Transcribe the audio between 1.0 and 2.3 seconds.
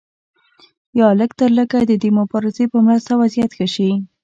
لږترلږه د دې